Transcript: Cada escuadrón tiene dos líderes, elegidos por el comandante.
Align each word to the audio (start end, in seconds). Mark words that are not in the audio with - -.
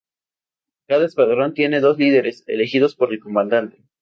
Cada 0.87 1.05
escuadrón 1.05 1.53
tiene 1.53 1.79
dos 1.79 1.99
líderes, 1.99 2.43
elegidos 2.47 2.95
por 2.95 3.13
el 3.13 3.19
comandante. 3.19 3.85